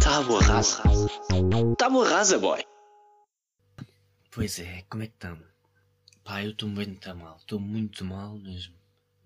[0.00, 0.82] Tábua rasa.
[1.76, 2.64] Tábua rasa, boy.
[4.30, 5.46] Pois é, como é que estamos?
[6.22, 8.74] Pá, eu estou muito mal, estou muito mal mesmo.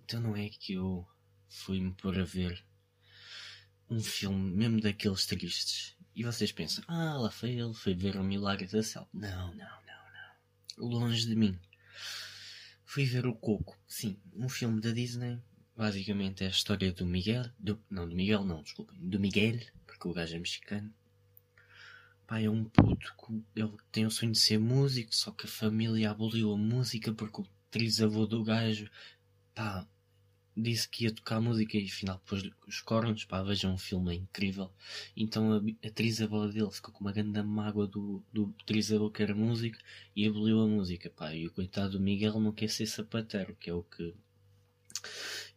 [0.05, 1.07] Então não é que eu
[1.49, 2.65] fui-me pôr a ver
[3.91, 5.95] um filme mesmo daqueles tristes.
[6.17, 9.07] E vocês pensam, ah, lá foi ele, foi ver o Milagre da Céu.
[9.13, 10.05] Não, não, não,
[10.79, 10.89] não.
[10.89, 11.59] Longe de mim.
[12.95, 13.77] Fui ver o Coco.
[13.89, 15.43] Sim, um filme da Disney.
[15.77, 17.51] Basicamente é a história do Miguel.
[17.59, 18.97] Do, não, do Miguel não, desculpem.
[19.01, 20.95] Do Miguel, porque o gajo é mexicano.
[22.25, 25.49] Pá, é um puto que ele tem o sonho de ser músico, só que a
[25.49, 28.89] família aboliu a música porque o trisavô do gajo,
[29.57, 29.85] pá,
[30.57, 34.19] disse que ia tocar música e afinal pôs os cornos, pá, vejam um filme é
[34.19, 34.71] incrível.
[35.17, 39.35] Então a, a trisavó dele ficou com uma grande mágoa do, do trisavô que era
[39.35, 39.79] músico
[40.15, 41.35] e aboliu a música, pá.
[41.35, 44.15] E o coitado do Miguel não quer ser sapateiro, que é o que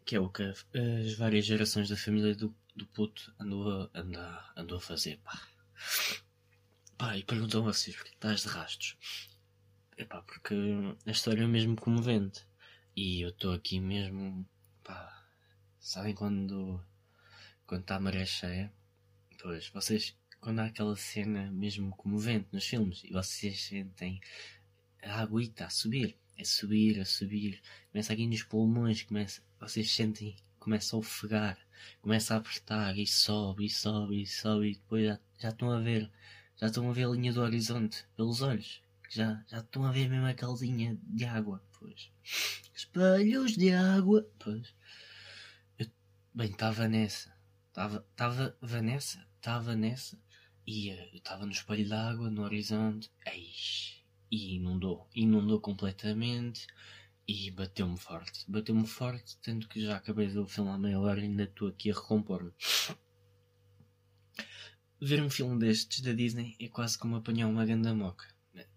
[0.05, 4.23] que é o que as várias gerações da família do, do puto andou a, andou,
[4.55, 5.47] andou a fazer, pá.
[6.97, 8.97] Pá, e perguntam a vocês porque estás de rastos.
[9.97, 10.55] Epá, porque
[11.05, 12.45] a história é mesmo comovente.
[12.95, 14.47] E eu estou aqui mesmo,
[14.87, 15.27] pá,
[15.79, 16.81] sabem quando
[17.65, 18.71] quando está a maré cheia?
[19.41, 24.21] Pois, vocês, quando há aquela cena mesmo comovente nos filmes e vocês sentem
[25.03, 30.37] a aguita a subir, a subir, a subir, começa aqui nos pulmões, começa, vocês sentem,
[30.57, 31.57] começa a ofegar,
[32.01, 35.79] começa a apertar e sobe, e sobe, e sobe, e depois já, já estão a
[35.79, 36.09] ver,
[36.55, 40.09] já estão a ver a linha do horizonte pelos olhos, já, já estão a ver
[40.09, 42.11] mesmo aquela linha de água, pois.
[42.75, 44.75] Espelhos de água, pois.
[45.79, 45.87] Eu,
[46.33, 47.33] bem, estava nessa,
[47.69, 50.19] estava, Vanessa, estava nessa,
[50.65, 56.67] e eu estava no espelho d'água, no horizonte, eixe, e inundou, inundou completamente
[57.25, 58.43] e bateu-me forte.
[58.49, 61.69] Bateu-me forte, tanto que já acabei de o filme há meia hora e ainda estou
[61.69, 62.51] aqui a recompor-me.
[64.99, 68.25] Ver um filme destes da Disney é quase como apanhar uma ganda moca.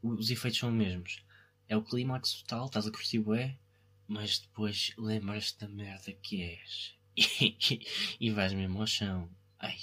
[0.03, 1.25] Os efeitos são os mesmos.
[1.71, 3.57] É o clímax total, estás a curtir bué,
[4.09, 6.97] mas depois lembras-te da merda que és.
[8.21, 9.31] e vais mesmo ao chão.
[9.57, 9.79] Ai,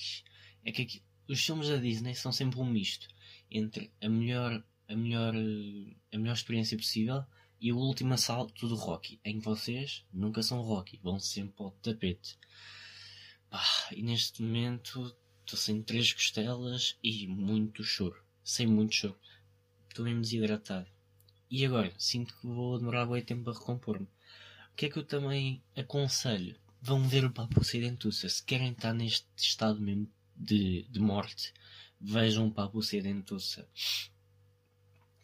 [0.66, 3.08] é que aqui, os filmes da Disney são sempre um misto
[3.50, 7.24] entre a melhor a melhor, a melhor experiência possível
[7.62, 11.72] e o último assalto do Rocky, em que vocês nunca são Rocky, vão sempre ao
[11.72, 12.38] tapete.
[13.94, 18.22] E neste momento estou sem três costelas e muito choro.
[18.44, 19.18] Sem muito choro.
[19.88, 20.97] Estou mesmo desidratado.
[21.50, 24.06] E agora, sinto que vou demorar bem tempo a recompor-me.
[24.06, 26.60] O que é que eu também aconselho?
[26.82, 28.28] Vão ver o Papo Ocidentuça.
[28.28, 31.54] Se querem estar neste estado mesmo de, de morte,
[32.00, 33.68] vejam o Papo Ocidentuça.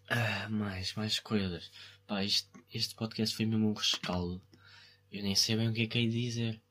[0.10, 1.70] Ah, mais, mais coisas.
[2.08, 4.42] Pá, este, este podcast foi mesmo um rescaldo.
[5.12, 6.62] Eu nem sei bem o que é que hei de dizer.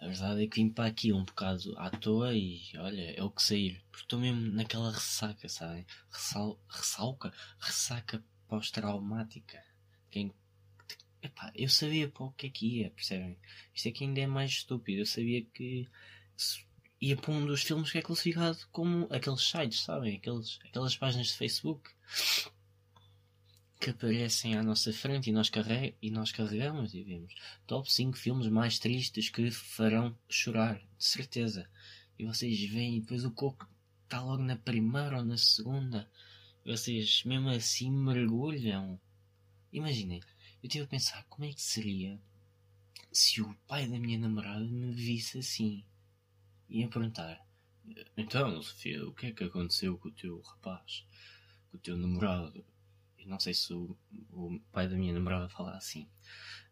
[0.00, 3.30] A verdade é que vim para aqui um bocado à toa e olha, é o
[3.30, 3.84] que sair.
[3.90, 5.86] Porque estou mesmo naquela ressaca, sabem?
[6.10, 7.32] Ressal, ressalca?
[7.60, 9.64] Ressaca pós-traumática.
[10.10, 10.30] Quem.
[11.22, 13.38] Epá, eu sabia para o que é que ia, percebem?
[13.74, 15.00] Isto é que ainda é mais estúpido.
[15.00, 15.88] Eu sabia que
[17.00, 20.16] ia para um dos filmes que é classificado como aqueles sites, sabem?
[20.16, 21.90] Aqueles, aquelas páginas de Facebook
[23.80, 27.34] que aparecem à nossa frente e nós, carreg e nós carregamos e vemos
[27.66, 31.66] top 5 filmes mais tristes que farão chorar, de certeza.
[32.18, 33.66] E vocês veem e depois o coco
[34.04, 36.06] está logo na primeira ou na segunda.
[36.64, 39.00] E vocês mesmo assim mergulham.
[39.72, 40.20] Imaginem,
[40.62, 42.20] eu tive a pensar como é que seria
[43.10, 45.84] se o pai da minha namorada me visse assim.
[46.68, 47.44] Ia perguntar:
[48.16, 51.04] Então, Sofia, o que é que aconteceu com o teu rapaz?
[51.70, 52.64] Com o teu namorado?
[53.18, 53.96] Eu não sei se o,
[54.30, 56.08] o pai da minha namorada fala assim,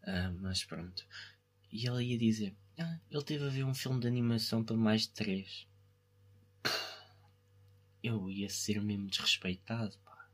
[0.03, 1.05] uh, mas pronto.
[1.71, 5.03] E ela ia dizer: ah, ele teve a ver um filme de animação para mais
[5.03, 5.67] de três.
[8.11, 10.29] Eu ia ser mesmo desrespeitado, pá.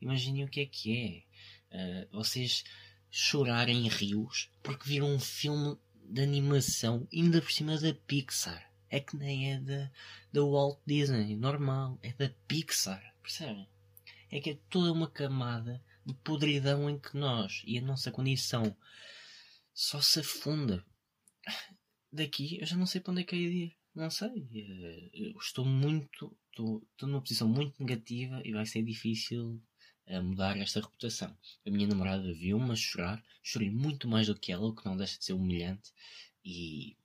[0.00, 1.26] Imaginem o que é que
[1.70, 2.04] é.
[2.04, 2.64] Uh, vocês
[3.10, 8.70] chorarem em rios porque viram um filme de animação, ainda por cima da Pixar.
[8.90, 9.90] É que nem é da,
[10.32, 13.66] da Walt Disney, normal, é da Pixar, percebem?
[14.32, 18.74] é que é toda uma camada de podridão em que nós e a nossa condição
[19.74, 20.84] só se afunda.
[22.10, 23.76] Daqui eu já não sei para onde é que é ir.
[23.94, 24.46] Não sei.
[24.54, 26.36] Eh, estou muito.
[26.50, 29.60] Estou, estou numa posição muito negativa e vai ser difícil
[30.06, 31.36] eh, mudar esta reputação.
[31.66, 33.22] A minha namorada viu-me a chorar.
[33.42, 35.92] Chorei muito mais do que ela, o que não deixa de ser humilhante.
[36.44, 36.96] E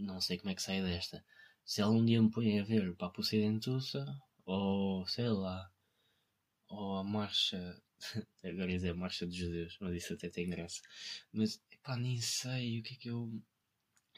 [0.00, 1.24] não sei como é que sai desta.
[1.64, 4.04] Se ela um dia me põe a ver o Papo Ocidentuça,
[4.44, 5.70] ou sei lá,
[6.68, 7.80] ou a marcha.
[8.44, 10.82] Agora ia dizer a marcha dos judeus, mas isso até tem graça.
[11.32, 13.42] Mas pá, nem sei o que é que eu.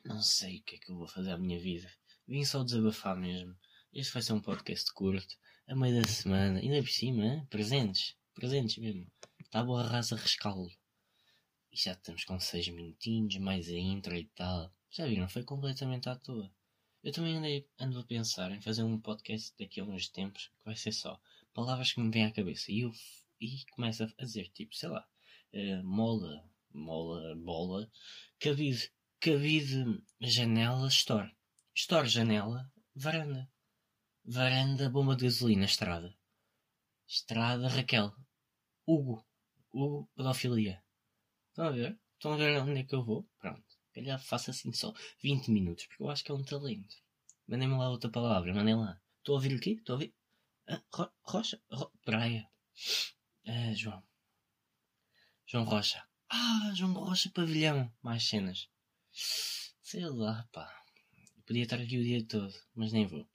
[0.06, 1.90] Não sei o que é que eu vou fazer à minha vida.
[2.26, 3.56] Vim só desabafar mesmo.
[3.92, 5.36] Este vai ser um podcast curto,
[5.66, 7.46] a meio da semana, ainda por cima, hein?
[7.50, 9.10] presentes, presentes mesmo.
[9.50, 10.70] Tá boa rasa rescaldo.
[11.72, 14.72] E já estamos com 6 minutinhos, mais a intro e tal.
[14.90, 15.28] Já viram?
[15.28, 16.50] Foi completamente à toa.
[17.02, 20.64] Eu também andei, ando a pensar em fazer um podcast daqui a uns tempos que
[20.64, 21.20] vai ser só
[21.54, 22.70] palavras que me vêm à cabeça.
[22.70, 22.92] E eu
[23.40, 25.06] e começo a dizer, tipo, sei lá,
[25.52, 27.90] uh, mola, mola, bola,
[28.38, 29.84] cabide, cabide,
[30.20, 31.30] janela, store.
[31.74, 33.48] Store, janela, varanda.
[34.24, 36.14] Varanda, bomba de gasolina, estrada.
[37.06, 38.12] Estrada, Raquel.
[38.86, 39.24] Hugo.
[39.72, 40.82] Hugo, pedofilia.
[41.50, 41.98] Estão a ver?
[42.14, 43.28] Estão a ver onde é que eu vou?
[43.38, 43.64] Pronto.
[43.94, 44.92] Calhar faço assim só
[45.22, 46.96] 20 minutos, porque eu acho que é um talento.
[47.48, 49.00] Mandem-me lá outra palavra, mandem lá.
[49.18, 49.70] Estou a ouvir o quê?
[49.70, 50.14] Estou a ouvir?
[50.68, 51.62] Ah, ro rocha?
[51.70, 52.48] Ro praia.
[53.46, 54.02] Ah, João.
[55.46, 56.04] João Rocha.
[56.28, 57.92] Ah, João Rocha Pavilhão.
[58.02, 58.68] Mais cenas.
[59.80, 60.70] Sei lá, pá.
[61.46, 63.26] podia estar aqui o dia todo, mas nem vou.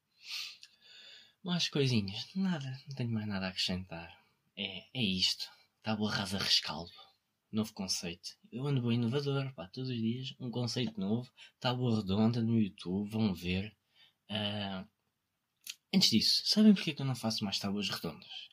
[1.44, 2.28] Mais coisinhas.
[2.36, 2.70] Nada.
[2.88, 4.16] Não tenho mais nada a acrescentar.
[4.56, 5.50] É, é isto.
[5.82, 6.92] Tábua rasa rescaldo.
[7.52, 8.30] Novo conceito.
[8.52, 9.68] Eu ando bem inovador, pá.
[9.70, 11.32] Todos os dias um conceito novo.
[11.60, 13.10] Tábua redonda no YouTube.
[13.10, 13.76] Vão ver.
[14.30, 14.88] Uh...
[15.94, 18.50] Antes disso, sabem porque é que eu não faço mais tábuas redondas?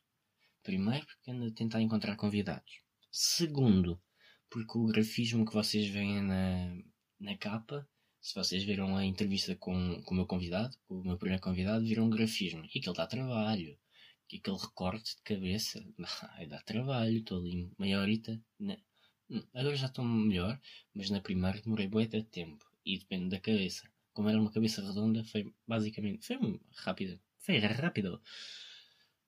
[0.62, 2.80] Primeiro, porque ando a tentar encontrar convidados.
[3.12, 4.02] Segundo,
[4.50, 6.74] porque o grafismo que vocês veem na,
[7.20, 7.88] na capa,
[8.20, 11.84] se vocês viram a entrevista com, com o meu convidado, com o meu primeiro convidado,
[11.84, 12.64] viram um grafismo.
[12.74, 13.78] E aquele dá trabalho.
[14.30, 15.84] E aquele recorte de cabeça,
[16.36, 17.18] ai, dá trabalho.
[17.18, 18.40] Estou ali meia horita.
[19.54, 20.60] Agora já estou melhor,
[20.94, 22.64] mas na primeira demorei bué de tempo.
[22.84, 23.90] E depende da cabeça.
[24.12, 26.26] Como era uma cabeça redonda, foi basicamente.
[26.26, 26.36] Foi
[26.76, 27.20] rápida.
[27.38, 28.20] Foi rápido.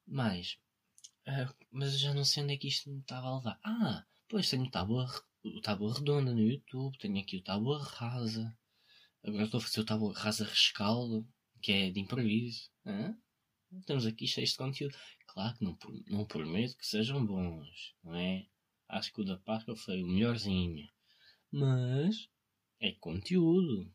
[0.07, 0.59] Mas
[1.29, 3.61] Uh, mas eu já não sei onde é que isto me estava a levar.
[3.65, 5.07] Ah, pois tenho tábua,
[5.43, 8.57] o tábua redonda no YouTube, tenho aqui o tábua rasa.
[9.23, 11.27] Agora estou a fazer o tábua rasa rescaldo,
[11.63, 12.71] que é de improviso.
[12.85, 13.15] Ah?
[13.73, 14.97] Estamos aqui cheios de conteúdo.
[15.27, 15.79] Claro que não,
[16.09, 18.47] não prometo que sejam bons, não é?
[18.89, 20.89] Acho que o da Páscoa foi o melhorzinho.
[21.51, 22.29] Mas
[22.81, 23.93] é conteúdo.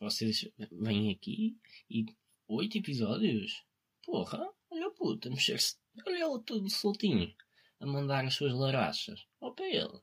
[0.00, 1.58] Vocês vêm aqui
[1.90, 2.06] e
[2.48, 3.64] oito episódios?
[4.04, 5.76] Porra, olha puta, mexer-se
[6.06, 7.34] Olha ele todo soltinho,
[7.78, 9.26] a mandar as suas larachas.
[9.38, 10.00] Ó para ele, a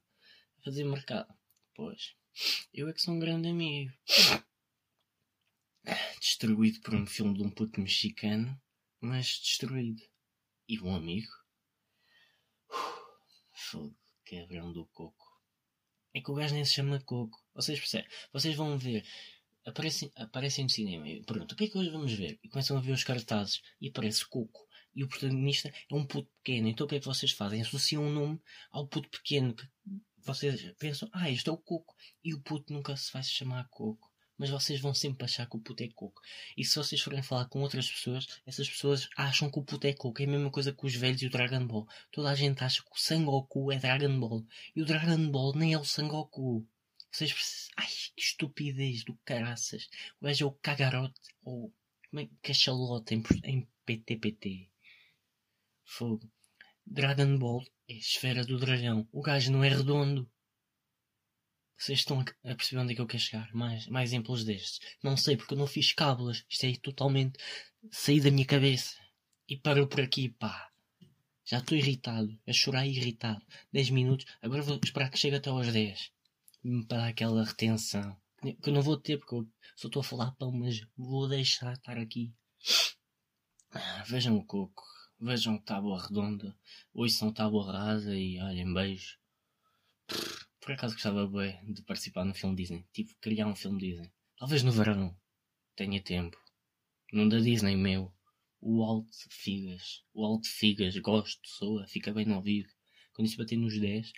[0.63, 1.33] fazer mercado.
[1.75, 2.15] Pois,
[2.73, 3.91] eu é que sou um grande amigo.
[6.19, 8.59] Destruído por um filme de um puto mexicano,
[8.99, 10.01] mas destruído.
[10.67, 11.31] E um amigo?
[13.53, 15.25] Fogo, quebrão do coco.
[16.13, 17.37] É que o gajo nem se chama coco.
[17.53, 18.09] Vocês percebem?
[18.31, 19.03] Vocês vão ver
[19.65, 22.39] aparecem, aparecem no cinema e perguntam o que é que hoje vamos ver?
[22.43, 26.29] E começam a ver os cartazes e aparece Coco e o protagonista é um puto
[26.43, 26.67] pequeno.
[26.67, 27.61] Então o que é que vocês fazem?
[27.61, 28.41] Associam um nome
[28.71, 29.55] ao puto pequeno.
[30.23, 31.95] Vocês pensam, ah, este é o Coco.
[32.23, 34.11] E o puto nunca se vai chamar Coco.
[34.37, 36.21] Mas vocês vão sempre achar que o puto é Coco.
[36.55, 39.93] E se vocês forem falar com outras pessoas, essas pessoas acham que o puto é
[39.93, 40.21] Coco.
[40.21, 41.87] É a mesma coisa que os velhos e o Dragon Ball.
[42.11, 44.45] Toda a gente acha que o Sangoku é Dragon Ball.
[44.75, 46.65] E o Dragon Ball nem é o Sangoku.
[47.11, 47.73] Vocês precisam...
[47.75, 49.89] Ai, que estupidez do caraças.
[50.21, 51.19] O gajo é o Kagarote.
[51.43, 51.73] Ou...
[52.09, 54.69] Como é que cachalote em, em PTPT?
[55.83, 56.31] Fogo.
[56.91, 59.07] Dragon Ball é esfera do dragão.
[59.11, 60.27] O gajo não é redondo.
[61.77, 63.53] Vocês estão a perceber onde é que eu quero chegar?
[63.53, 64.79] Mais, mais exemplos destes.
[65.03, 66.43] Não sei porque eu não fiz cábulas.
[66.49, 67.37] Isto é totalmente
[67.91, 68.95] saí da minha cabeça.
[69.47, 70.71] E parou por aqui, pá.
[71.45, 72.35] Já estou irritado.
[72.47, 73.45] A chorar irritado.
[73.71, 74.25] 10 minutos.
[74.41, 76.11] Agora vou esperar que chegue até aos 10.
[76.87, 78.19] Para aquela retenção.
[78.41, 81.73] Que eu não vou ter porque eu só estou a falar pão, mas vou deixar
[81.73, 82.33] estar aqui.
[83.71, 84.83] Ah, vejam o coco.
[85.21, 86.57] Vejam tábua redonda,
[86.93, 89.19] ouçam tábua rasa e olhem, beijo.
[90.61, 92.85] Por acaso gostava bem de participar no filme Disney.
[92.93, 94.09] Tipo, criar um filme Disney.
[94.37, 95.13] Talvez no verão.
[95.75, 96.37] Tenha tempo.
[97.11, 98.13] Num da Disney meu.
[98.61, 100.05] O Alt Figas.
[100.13, 100.97] O Alt Figas.
[100.99, 102.69] Gosto, soa, fica bem no ouvido.
[103.13, 104.13] Quando isto bater nos 10.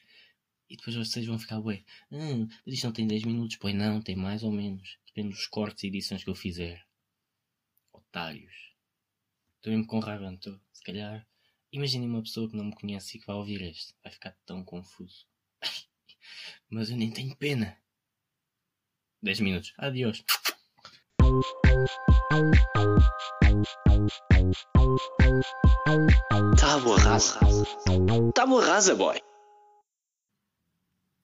[0.70, 3.58] E depois vocês vão ficar, ué, hum, mas isto não tem 10 minutos?
[3.58, 5.00] Pois não, tem mais ou menos.
[5.08, 6.86] Depende dos cortes e edições que eu fizer.
[7.92, 8.71] Otários.
[9.62, 10.60] Estou mesmo com raiva, estou?
[10.74, 11.24] Se calhar.
[11.72, 13.94] Imaginem uma pessoa que não me conhece e que vai ouvir este.
[14.04, 15.28] Vai ficar tão confuso.
[16.68, 17.78] Mas eu nem tenho pena.
[19.22, 19.72] 10 minutos.
[19.78, 20.24] Adeus.
[26.60, 27.40] Tábua rasa.
[28.34, 29.22] Tábua rasa, boy.